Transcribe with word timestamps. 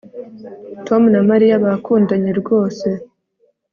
Tom 0.87 1.01
na 1.13 1.21
Mariya 1.29 1.55
bakundanye 1.65 2.31
rwose 2.41 2.87